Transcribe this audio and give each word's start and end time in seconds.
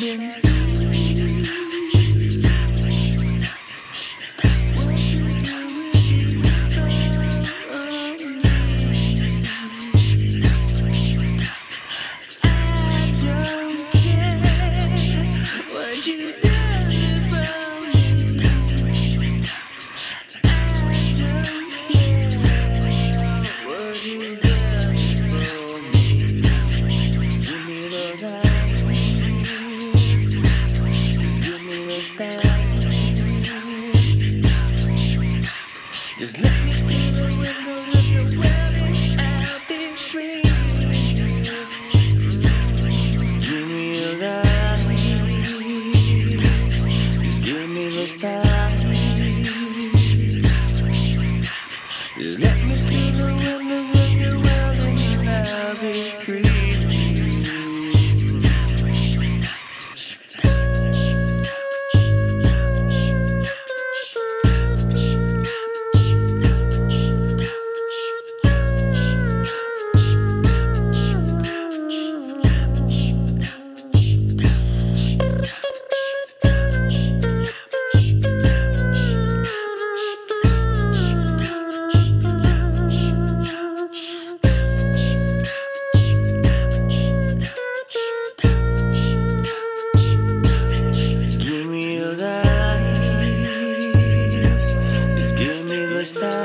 Rubens. 0.00 0.49
Just 36.20 36.38
let 36.38 36.52
me 36.66 36.79
está 96.00 96.39